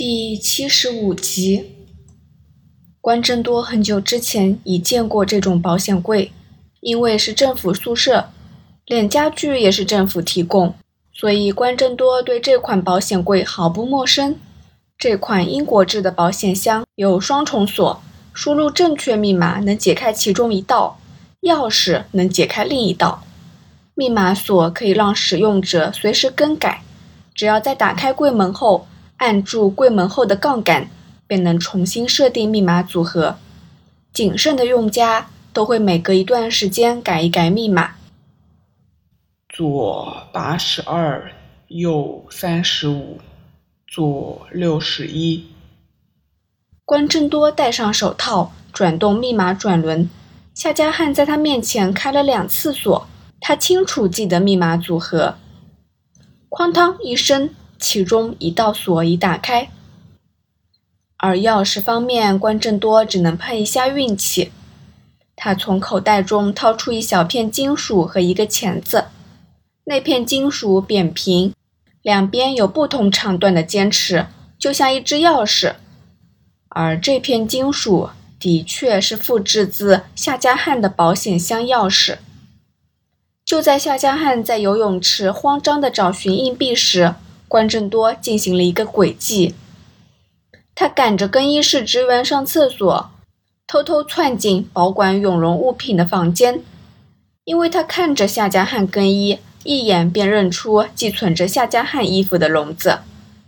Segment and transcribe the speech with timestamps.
[0.00, 1.72] 第七十五集，
[3.00, 6.30] 关正多很久之前已见过这种保险柜，
[6.78, 8.28] 因为是政府宿舍，
[8.86, 10.72] 连家具也是政府提供，
[11.12, 14.36] 所以关正多对这款保险柜毫不陌生。
[14.96, 18.00] 这款英国制的保险箱有双重锁，
[18.32, 21.00] 输入正确密码能解开其中一道，
[21.40, 23.24] 钥匙能解开另一道。
[23.96, 26.84] 密码锁可以让使用者随时更改，
[27.34, 28.86] 只要在打开柜门后。
[29.18, 30.88] 按住柜门后的杠杆，
[31.26, 33.36] 便能重新设定密码组合。
[34.12, 37.96] 谨慎的用家都会每隔一段时间改一改密码。
[39.48, 41.32] 左八十二，
[41.66, 43.18] 右三十五，
[43.86, 45.46] 左六十一。
[46.84, 50.08] 关正多戴上手套，转动密码转轮。
[50.54, 53.06] 夏家汉在他面前开了两次锁，
[53.40, 55.34] 他清楚记得密码组合。
[56.48, 57.50] 哐当一声。
[57.78, 59.70] 其中一道锁已打开，
[61.16, 64.52] 而钥匙方面，关正多只能碰一下运气。
[65.36, 69.06] 他从口袋中掏出一小片金属和一个钳子，
[69.84, 71.54] 那片金属扁平，
[72.02, 74.26] 两边有不同长短的尖齿，
[74.58, 75.74] 就像一只钥匙。
[76.70, 82.18] 而这片金属的确是复制自夏家汉的保险箱钥匙。
[83.44, 87.14] 就在夏家汉在游泳池慌张地找寻硬币时，
[87.48, 89.54] 关正多进行了一个诡计，
[90.74, 93.10] 他赶着更衣室职员上厕所，
[93.66, 96.62] 偷偷窜进保管永荣物品的房间，
[97.44, 102.98] 因为他看着夏家汉更衣，一眼便认出寄存着夏家汉衣服的笼子，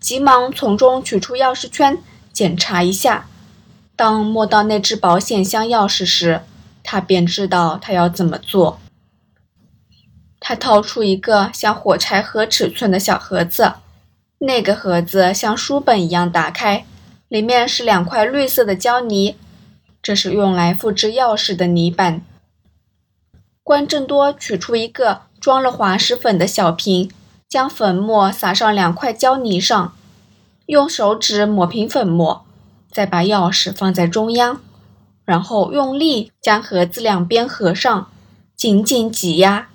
[0.00, 1.98] 急忙从中取出钥匙圈
[2.32, 3.28] 检查一下。
[3.96, 6.40] 当摸到那只保险箱钥匙时，
[6.82, 8.80] 他便知道他要怎么做。
[10.40, 13.72] 他掏出一个像火柴盒尺寸的小盒子。
[14.44, 16.84] 那个盒子像书本一样打开，
[17.28, 19.36] 里面是两块绿色的胶泥，
[20.02, 22.22] 这是用来复制钥匙的泥板。
[23.62, 27.10] 关正多取出一个装了滑石粉的小瓶，
[27.48, 29.96] 将粉末撒上两块胶泥上，
[30.66, 32.44] 用手指抹平粉末，
[32.90, 34.60] 再把钥匙放在中央，
[35.24, 38.10] 然后用力将盒子两边合上，
[38.54, 39.68] 紧紧挤压。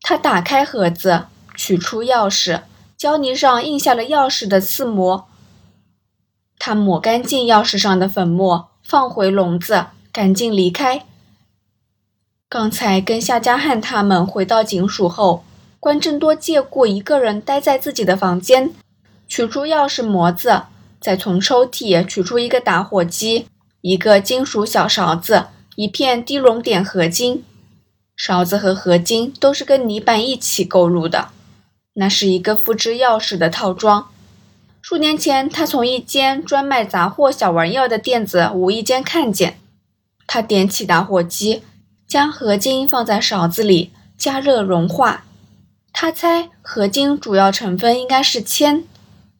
[0.00, 2.62] 他打开盒子，取出钥匙。
[3.02, 5.26] 胶泥上印下了钥匙的刺模。
[6.56, 11.04] 他抹干净钥匙上的粉末，放回笼子，赶紧离开。
[12.48, 15.42] 刚才跟夏家汉他们回到警署后，
[15.80, 18.72] 关正多借故一个人待在自己的房间，
[19.26, 20.62] 取出钥匙模子，
[21.00, 23.48] 再从抽屉取出一个打火机、
[23.80, 27.42] 一个金属小勺子、一片低熔点合金。
[28.14, 31.30] 勺子和合金都是跟泥板一起购入的。
[31.94, 34.08] 那是一个复制钥匙的套装。
[34.80, 39.58] 数年前，他从一间专卖杂货小玩意儿的店子无意间看见。
[40.26, 41.62] 他点起打火机，
[42.08, 45.24] 将合金放在勺子里加热融化。
[45.92, 48.84] 他猜合金主要成分应该是铅。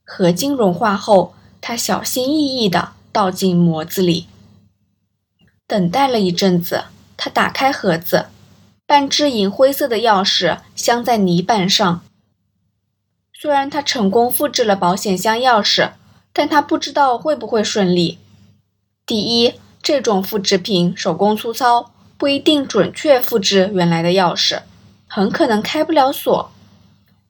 [0.04, 4.26] 合金融化后，他小心翼翼地倒进模子里。
[5.66, 6.84] 等待了一阵子，
[7.16, 8.26] 他打开盒子，
[8.86, 12.02] 半只银灰色的钥匙镶在泥板上。
[13.42, 15.90] 虽然他成功复制了保险箱钥匙，
[16.32, 18.20] 但他不知道会不会顺利。
[19.04, 24.60] 第一，这种复制品手工粗糙，不一定准确复制原来的钥匙，
[25.08, 26.52] 很可能开不了锁。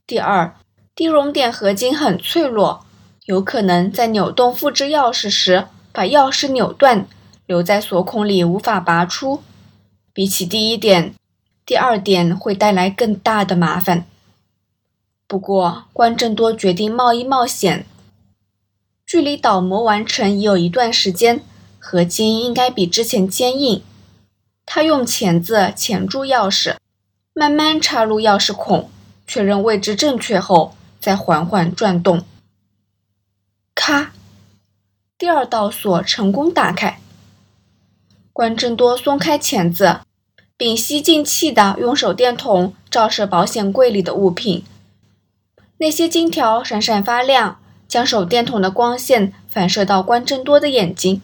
[0.06, 0.54] 第二，
[0.94, 2.84] 低熔点合金很脆弱，
[3.24, 7.06] 有可能在扭动复制钥匙时把钥匙扭断，
[7.46, 9.42] 留在锁孔里无法拔出。
[10.12, 11.14] 比起第一点，
[11.64, 14.04] 第二点会带来更大的麻烦。
[15.32, 17.86] 不过，关正多决定冒一冒险。
[19.06, 21.42] 距离倒模完成已有一段时间，
[21.78, 23.82] 合金应该比之前坚硬。
[24.66, 26.76] 他用钳子钳住钥匙，
[27.32, 28.90] 慢慢插入钥匙孔，
[29.26, 32.26] 确认位置正确后，再缓缓转动。
[33.74, 34.12] 咔！
[35.16, 37.00] 第二道锁成功打开。
[38.34, 40.00] 关正多松开钳子，
[40.58, 44.62] 并吸进气的用手电筒照射保险柜里的物品。
[45.82, 47.58] 那些金条闪闪发亮，
[47.88, 51.20] 将手电筒的光线反射到关正多的眼睛，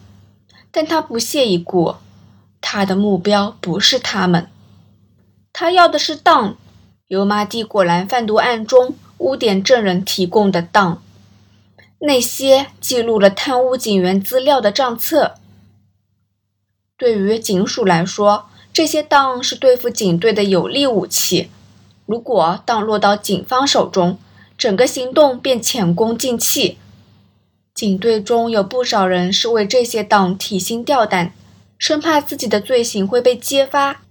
[0.69, 1.95] 但他不屑一顾。
[2.59, 4.49] 他的目标不是他们，
[5.53, 6.57] 他要的是档。
[7.07, 11.01] 油麻地果然贩毒案中污点证人提供的档，
[11.99, 15.35] 那些记录了贪污警员资料的账册。
[16.97, 21.49] 对于警署来说，这些档是对付警队的有力武器。
[22.05, 24.19] 如果档落到警方手中，
[24.59, 26.77] 整个行动便前功尽弃。
[27.73, 31.31] 警队中有不少人是为这些党提心吊胆，
[31.77, 34.01] 生怕自己的罪行会被揭发。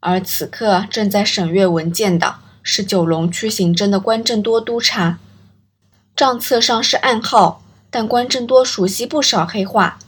[0.00, 5.18] 而此刻正在审阅文件的是九龙区刑侦的关正多督察。
[6.16, 9.98] 账册上是暗号，但关正多熟悉不少黑话，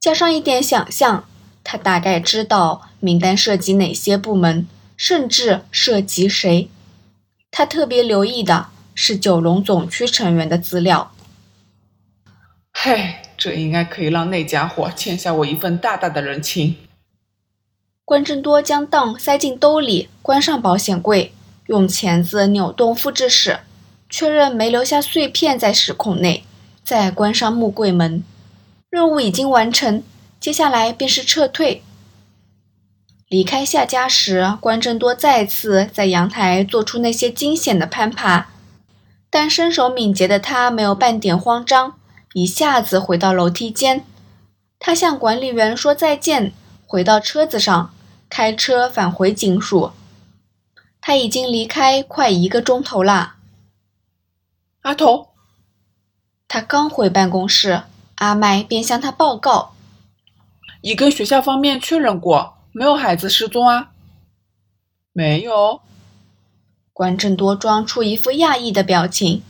[0.00, 1.24] 加上一点想象，
[1.62, 6.68] 他大概知道名单涉及哪些部门，甚至涉及谁。
[7.52, 11.12] 他特别留意的是九龙总区成员的资料。
[12.72, 16.76] 嘿，这应该可以让那家伙欠下我一份大大的人情。
[18.04, 21.32] 关正多将档塞进兜里，关上保险柜，
[21.66, 23.60] 用钳子扭动复制室，
[24.10, 26.44] 确认没留下碎片在时孔内，
[26.84, 28.22] 再关上木柜门。
[28.90, 30.02] 任务已经完成，
[30.40, 31.82] 接下来便是撤退。
[33.28, 38.50] 离开夏家时，关正多再次在阳台做出那些惊险的攀爬，
[39.32, 41.94] 但身手敏捷的他没有半点慌张。
[42.34, 44.04] 一下子回到楼梯间，
[44.78, 46.52] 他向管理员说再见，
[46.86, 47.94] 回到车子上，
[48.28, 49.92] 开车返回警署。
[51.00, 53.36] 他已经离开快一个钟头啦。
[54.82, 55.28] 阿童，
[56.46, 57.84] 他刚回办公室，
[58.16, 59.72] 阿麦便向他报告
[60.82, 63.92] ：“已跟学校方面确认过，没有孩子失踪啊。
[65.12, 65.80] ”“没有。”
[66.92, 69.42] 关正多装出一副讶异的表情，“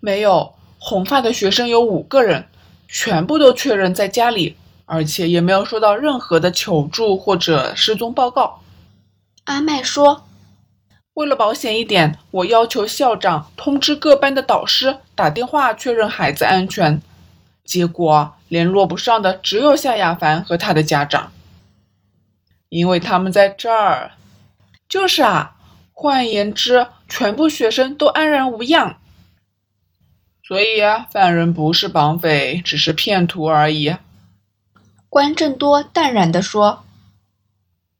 [0.00, 0.54] 没有。”
[0.84, 2.46] 红发的学生有五个人，
[2.88, 8.60] 全部都确认在家里，而且也没有收到任何的求助或者失踪报告。
[9.44, 10.24] 阿麦说
[11.14, 17.00] ：“为了保险一点，我要求校长通知各班的导师打电话确认孩子安全。
[17.64, 21.30] 结果联络不上的只有夏亚凡和他的家长，
[22.70, 24.10] 因为他们在这儿。
[24.88, 25.51] 就是啊，
[25.92, 28.98] 换言之，全部学生都安然无恙。”
[30.44, 33.96] 所以啊，犯人不是绑匪，只是骗徒而已。
[35.08, 36.84] 关正多淡然地说：“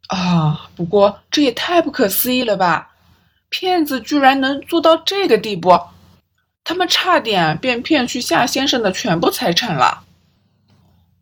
[0.09, 2.91] 啊，不过这也太不可思议了吧！
[3.49, 5.79] 骗子居然能做到这个地步，
[6.65, 10.05] 他们差点便骗去夏先生的全部财产了。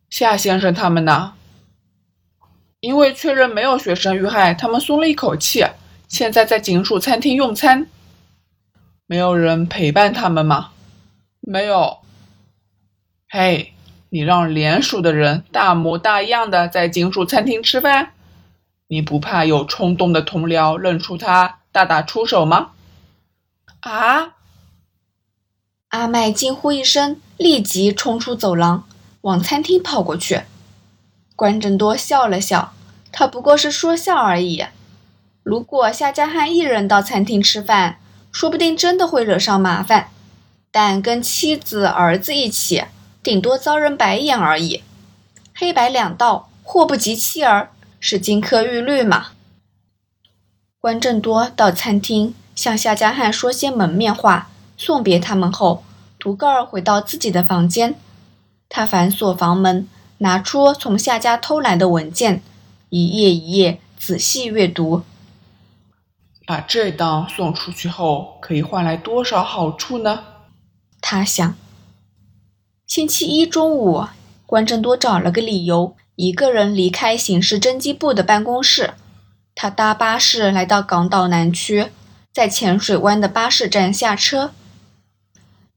[0.09, 1.33] 夏先生他们呢？
[2.79, 5.65] 因为确认没有学生遇害，他们松了一口气，
[6.11, 7.87] 现在在警署餐厅用餐。
[9.05, 10.71] 没有人陪伴他们吗？”
[11.39, 11.99] 没有。
[13.29, 13.73] 嘿，
[14.09, 18.11] 你让联署的人大模大样的在警署餐厅吃饭，
[18.87, 22.71] 你不怕有冲动的同僚认出他，大打出手吗？
[23.79, 24.33] 啊！
[25.87, 28.83] 阿麦惊呼一声，立即冲出走廊，
[29.21, 30.41] 往餐厅跑过去。
[31.37, 32.73] 关正多笑了笑，
[33.13, 34.65] 他不过是说笑而已。
[35.51, 37.97] 如果夏家汉一人到餐厅吃饭，
[38.31, 40.07] 说不定真的会惹上麻烦。
[40.71, 42.85] 但跟妻子、儿子一起，
[43.21, 44.81] 顶多遭人白眼而已。
[45.53, 49.31] 黑白两道，祸不及妻儿，是金科玉律嘛？
[50.79, 55.83] 关正多到餐厅向夏家汉说些门面话，送别他们后，
[56.17, 57.95] 独个儿回到自己的房间。
[58.69, 59.85] 他反锁房门，
[60.19, 62.41] 拿出从夏家偷来的文件，
[62.87, 65.03] 一页一页仔细阅读。
[66.51, 70.25] 把这档送出去后，可以换来多少好处呢？
[70.99, 71.55] 他想，
[72.85, 74.05] 星期一中午，
[74.45, 78.95] 关正多找了个理由，一个人离开刑事侦缉部的办公室。
[79.55, 81.87] 他搭巴士来到港岛南区，
[82.33, 84.51] 在浅水湾的巴士站下车。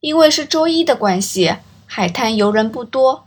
[0.01, 1.55] 因为是周一的关系，
[1.87, 3.25] 海滩游人不多。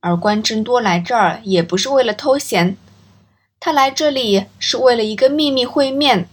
[0.00, 2.76] 而关正多来这儿也不是为了偷闲，
[3.58, 6.28] 他来这里是为了一个秘密会面。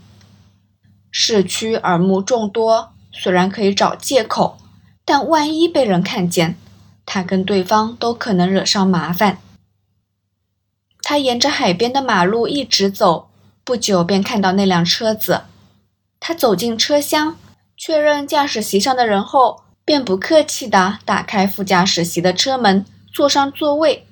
[1.12, 4.58] 市区耳目众多，虽然可以找借口。
[5.06, 6.56] 但万一被人看见，
[7.06, 9.40] 他跟对方都可能惹上麻烦。
[11.02, 13.30] 他沿着海边的马路一直走，
[13.64, 15.42] 不久便看到那辆车子。
[16.20, 17.38] 他走进车厢，
[17.76, 24.06] 确认驾驶席上的人后，便不客气地打开副驾驶席的车门，坐上座位。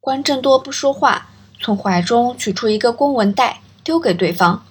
[0.00, 1.28] 关正多不说话，
[1.60, 4.66] 从怀中取出一个公文袋，丢给对方。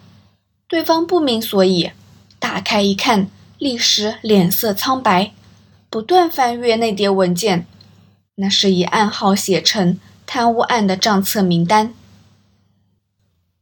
[0.68, 1.92] 对方不明所以，
[2.40, 3.30] 打开一看。
[3.60, 5.32] 立时脸色苍白，
[5.90, 7.66] 不断翻阅那叠文件，
[8.36, 11.94] 那是以暗号写成贪污案的账册名单。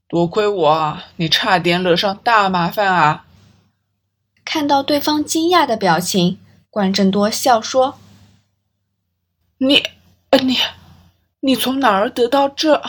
[0.08, 3.26] 多亏我啊，你差点惹上大麻烦啊！
[4.44, 6.40] 看到对方惊讶的表情，
[6.72, 8.00] 关正多笑说
[9.60, 9.84] ：“你，
[10.42, 10.58] 你，
[11.42, 12.82] 你从哪儿得到这？